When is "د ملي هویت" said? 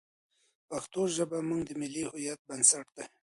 1.65-2.39